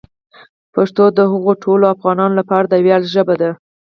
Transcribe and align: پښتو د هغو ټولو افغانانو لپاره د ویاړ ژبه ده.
پښتو 0.73 1.03
د 1.17 1.19
هغو 1.31 1.51
ټولو 1.63 1.83
افغانانو 1.95 2.37
لپاره 2.39 2.65
د 2.67 2.73
ویاړ 2.85 3.01
ژبه 3.13 3.35
ده. 3.41 3.49